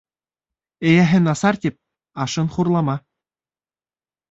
[0.91, 1.77] Эйәһе насар тип,
[2.25, 2.99] ашын хурлама.